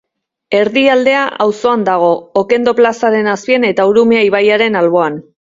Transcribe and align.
Erdialdea 0.59 1.19
auzoan 1.45 1.83
dago, 1.89 2.07
Okendo 2.43 2.73
plazaren 2.81 3.31
azpian 3.35 3.69
eta 3.71 3.87
Urumea 3.93 4.27
ibaiaren 4.31 4.83
alboan. 4.83 5.23